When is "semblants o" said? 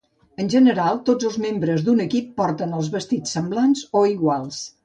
3.39-4.07